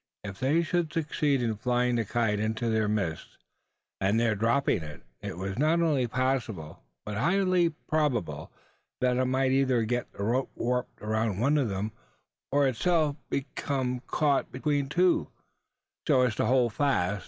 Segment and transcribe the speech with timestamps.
[0.23, 3.37] If they should succeed in flying the kite into their midst,
[3.99, 8.51] and there dropping it, it was not only possible, but highly probable,
[8.99, 11.91] that it might either get the rope warped around one of them,
[12.51, 15.27] or itself become caught between two,
[16.07, 17.19] so as to hold fast.